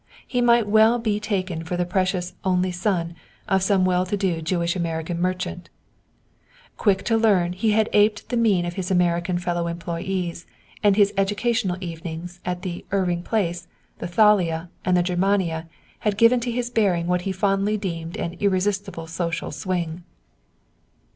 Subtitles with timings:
[0.25, 3.13] He might well be taken for the precious "only son"
[3.47, 5.69] of some well to do Jewish American merchant.
[6.75, 10.47] Quick to learn, he had aped the mien of his American fellow employees,
[10.81, 13.67] and his "educational evenings" at the "Irving Place,"
[13.99, 15.67] the "Thalia," and the "Germania"
[15.99, 20.03] had given to his bearing what he fondly deemed an "irresistible social swing."